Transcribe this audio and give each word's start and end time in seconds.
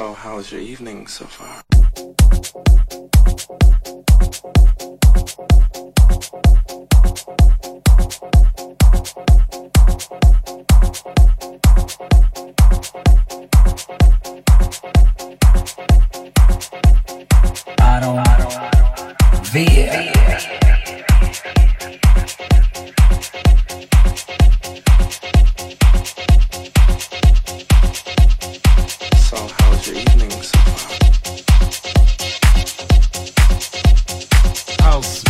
So, 0.00 0.14
how's 0.14 0.50
your 0.50 0.62
evening 0.62 1.06
so 1.08 1.26
far? 1.26 1.79
So 29.30 29.36
how's 29.36 29.86
your 29.86 29.96
evening 29.96 30.30
so 30.30 30.58
far? 30.58 31.89
house. 34.90 35.29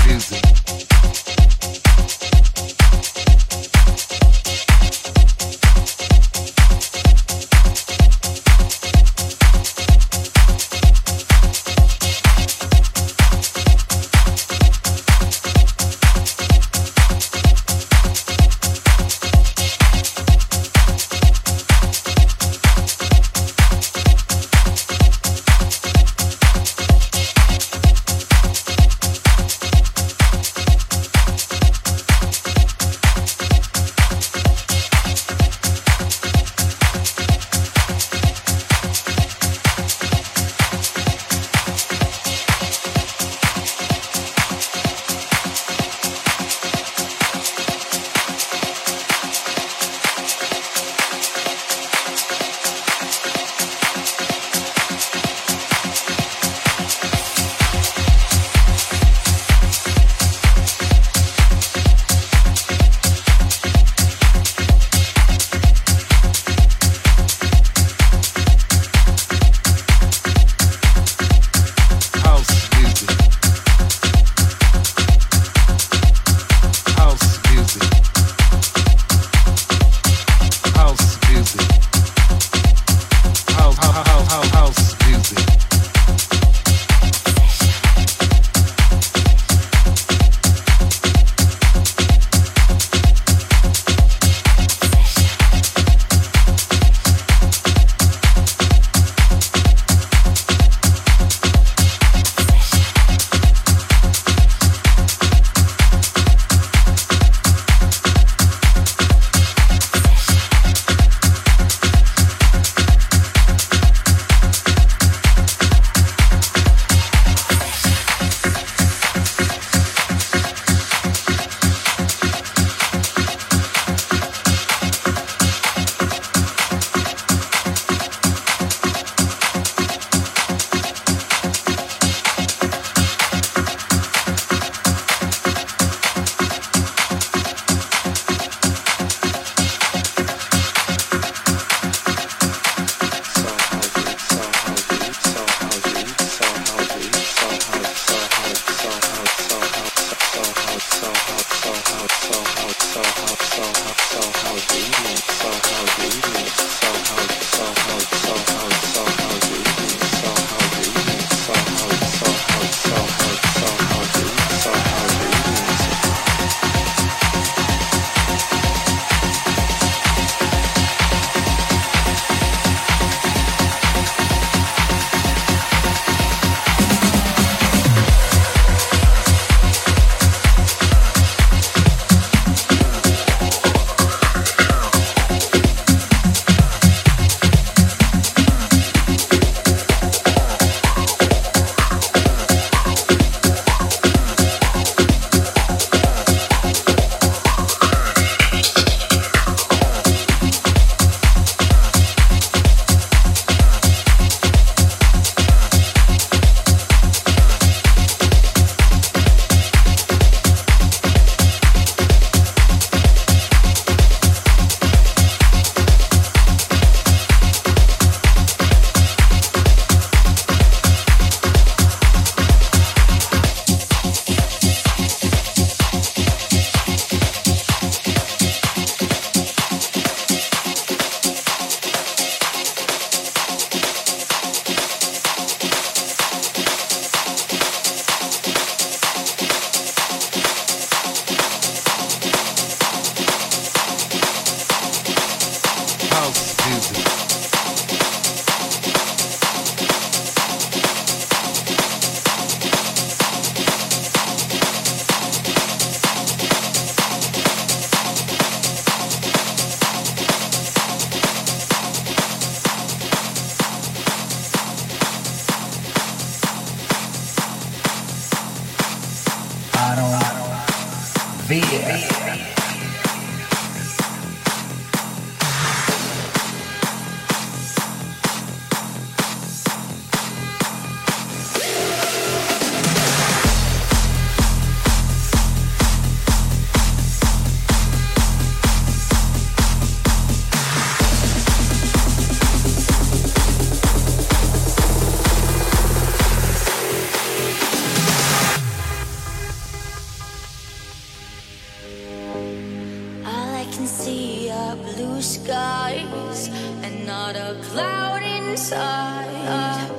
All 303.26 303.54
I 303.62 303.64
can 303.72 303.86
see 303.86 304.50
are 304.50 304.76
blue 304.76 305.20
skies 305.22 306.48
and 306.82 307.06
not 307.06 307.36
a 307.36 307.56
cloud 307.62 308.22
inside. 308.22 309.90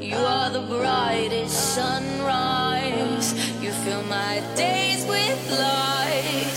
You 0.00 0.16
are 0.16 0.50
the 0.50 0.60
brightest 0.60 1.74
sunrise. 1.74 3.32
You 3.62 3.70
fill 3.72 4.02
my 4.04 4.42
days 4.54 5.04
with 5.06 5.50
light. 5.50 6.56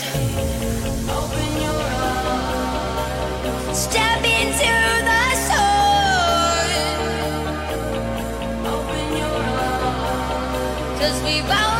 Open 1.18 1.50
your 1.66 1.82
eyes. 2.12 3.82
Step 3.84 4.22
into 4.22 4.72
the 5.10 5.24
sun. 5.48 6.70
Open 8.74 9.16
your 9.22 9.40
eyes. 9.66 11.00
Cause 11.00 11.22
we've 11.24 11.50
always 11.50 11.77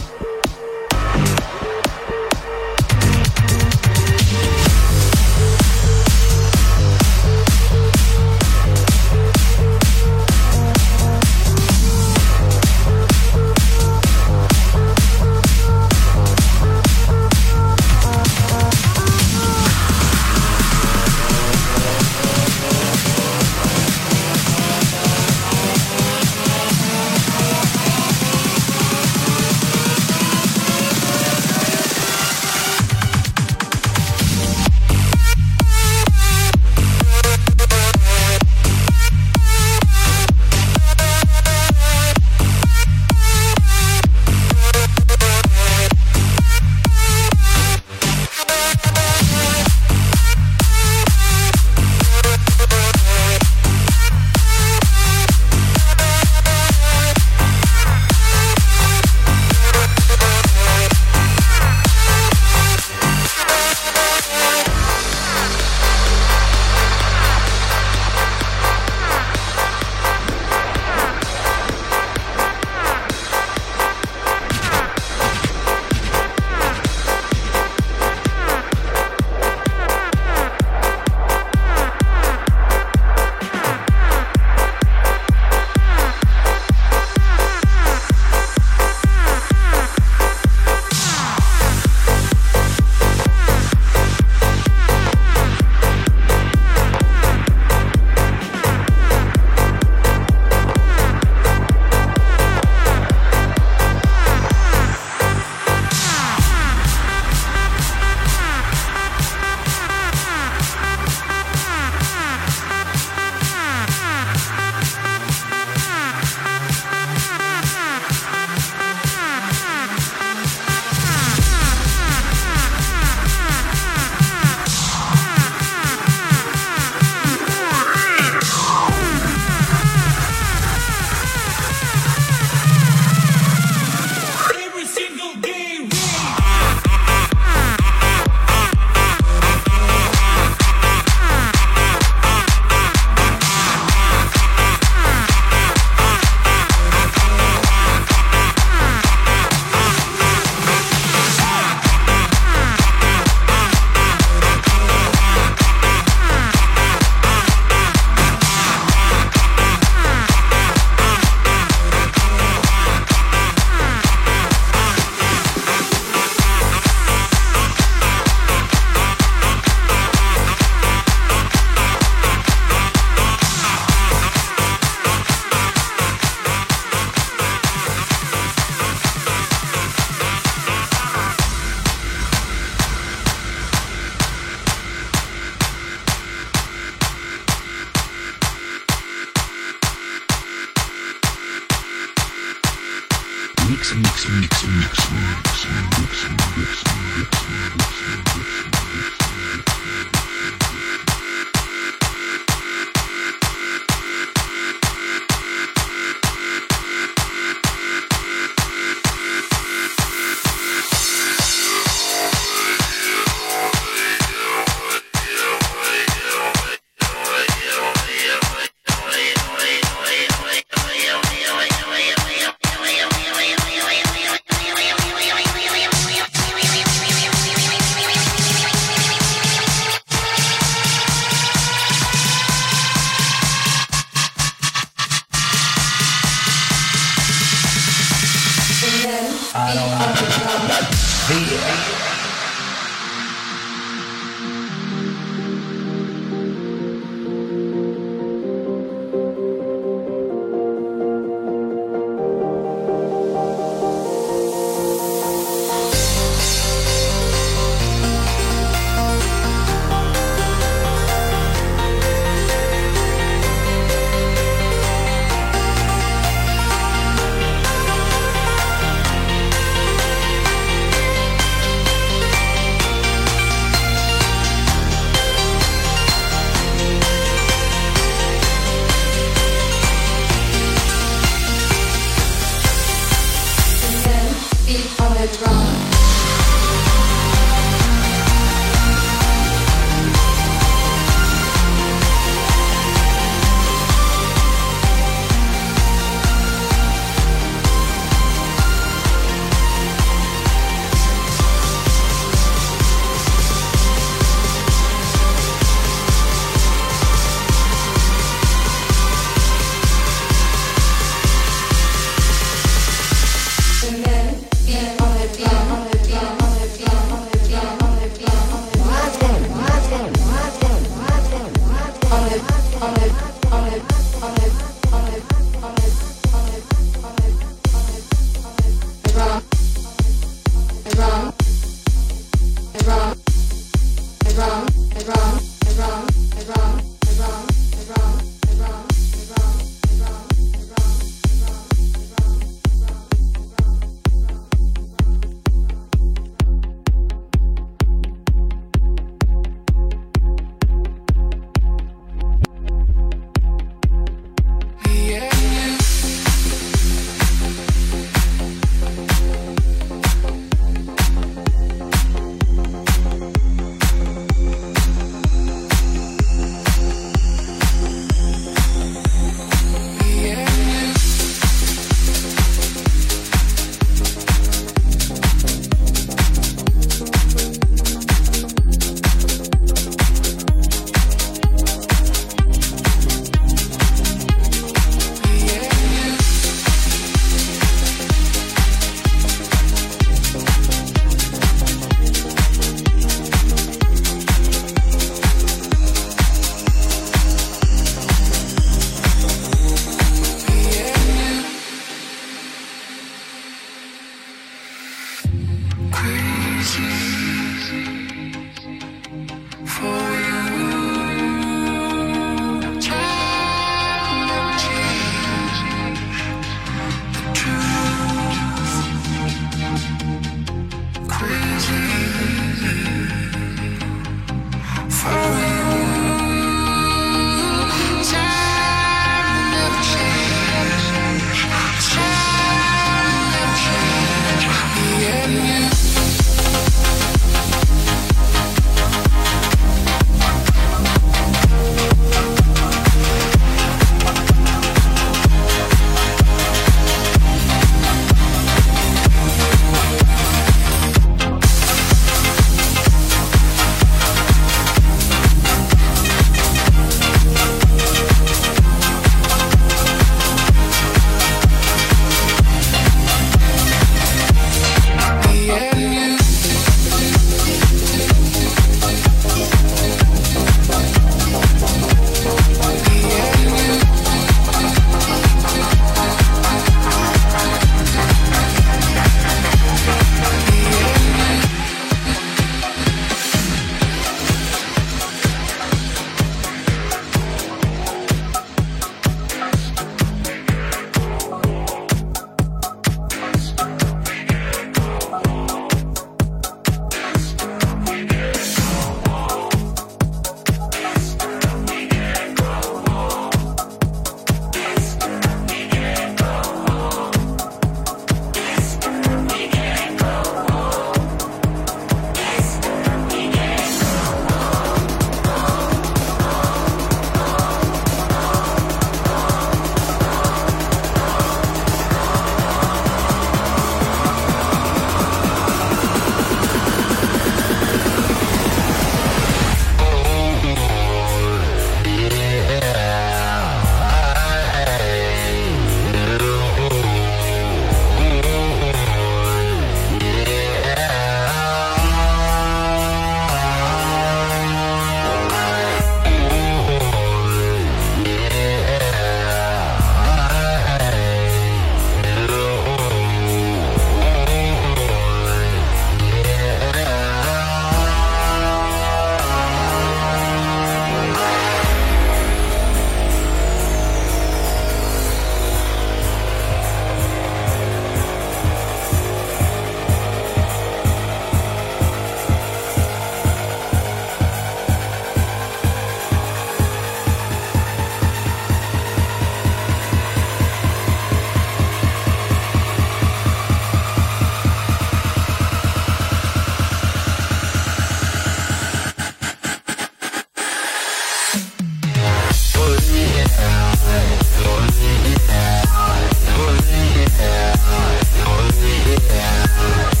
Yes. 599.57 600.00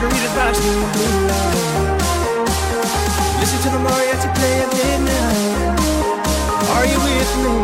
Margaritas 0.00 0.58
blue. 0.64 1.28
Listen 3.40 3.58
to 3.64 3.68
the 3.68 3.80
mariachi 3.84 4.28
play 4.36 4.56
at 4.64 4.70
midnight. 4.76 5.76
Are 6.74 6.86
you 6.86 6.98
with 7.04 7.32
me? 7.44 7.54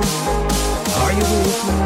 Are 1.01 1.13
you 1.17 1.27
with 1.33 1.61
me? 1.67 1.77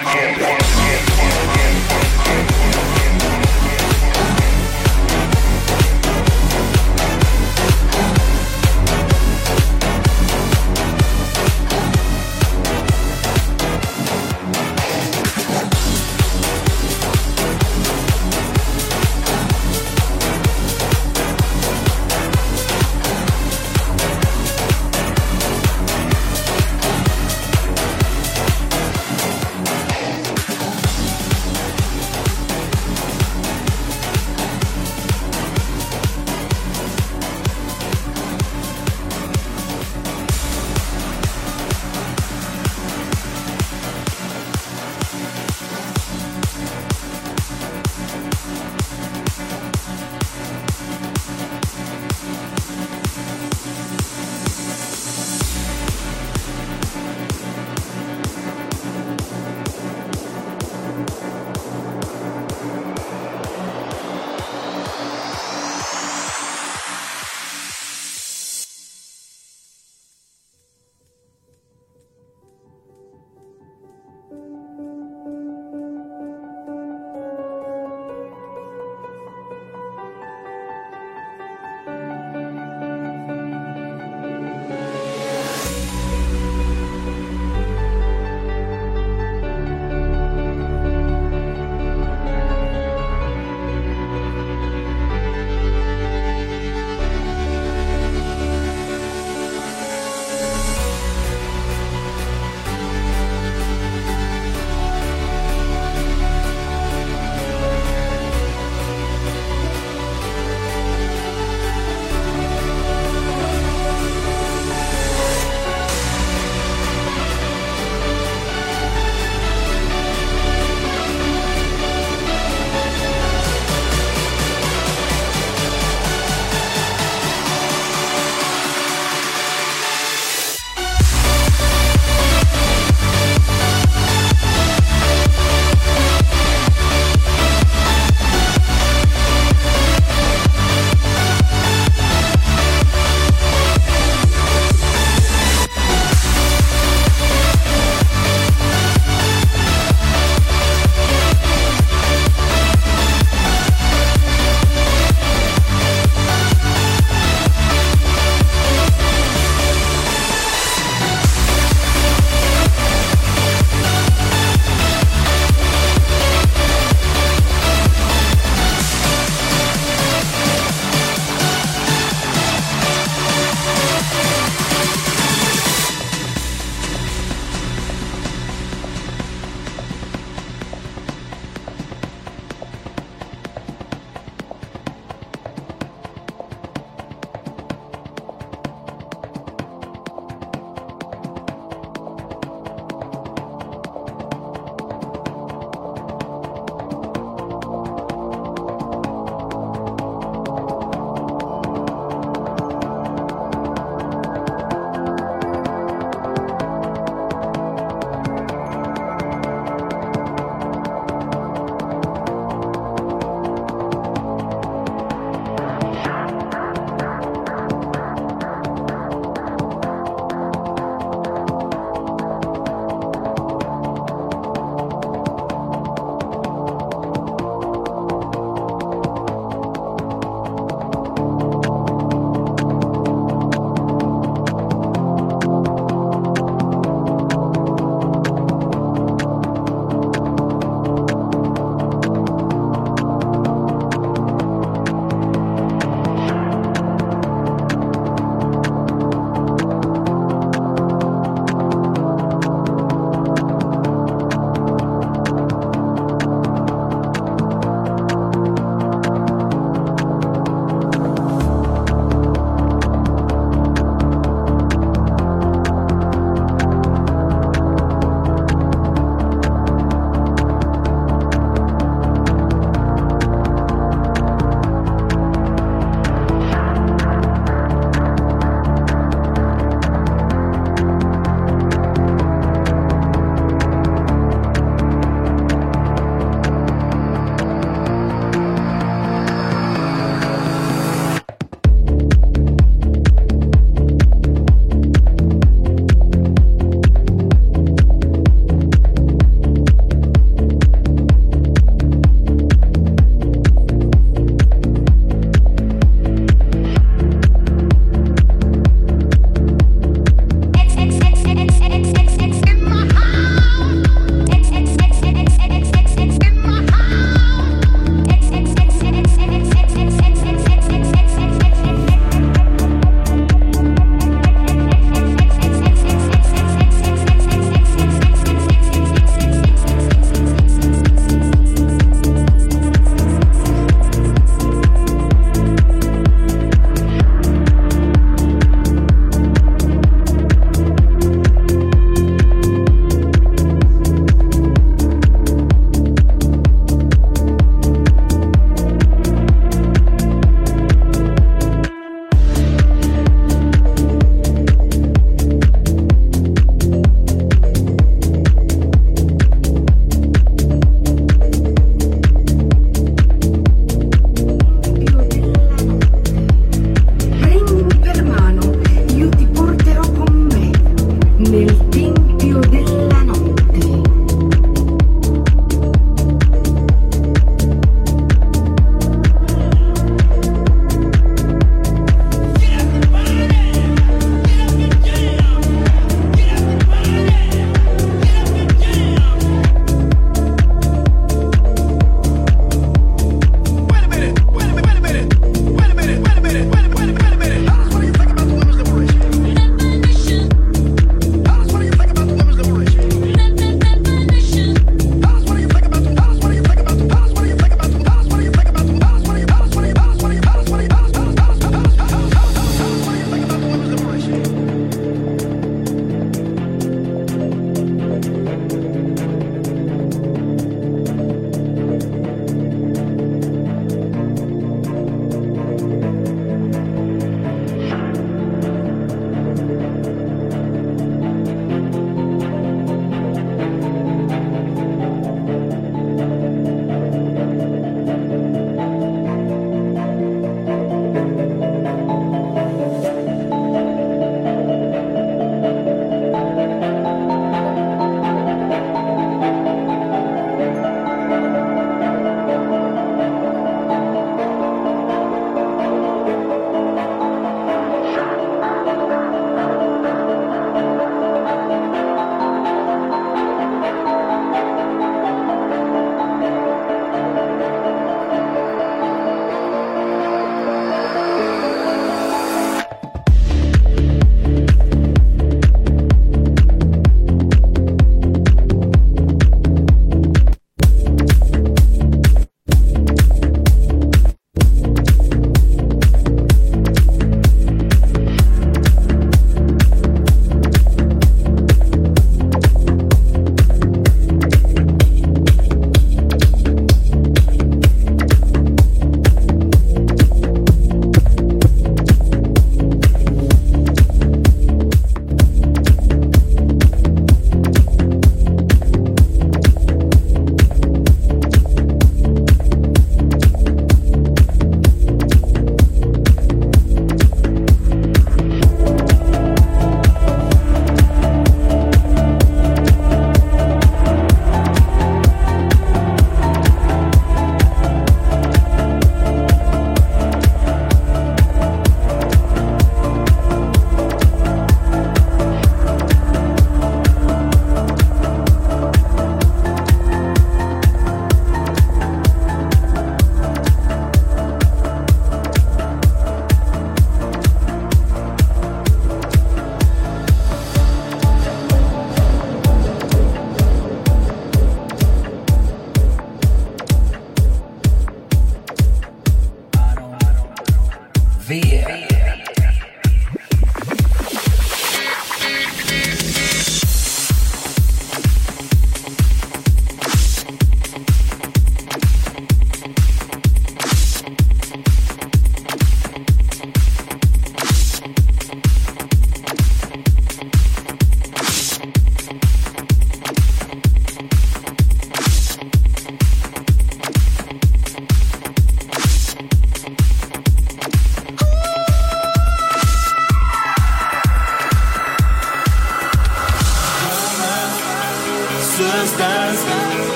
I'm 0.00 0.47